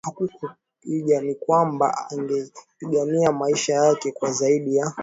hakukijua 0.03 1.21
ni 1.21 1.35
kwamba 1.35 2.09
angepigania 2.09 3.31
maisha 3.31 3.73
yake 3.73 4.11
kwa 4.11 4.31
zaidi 4.31 4.75
ya 4.75 4.93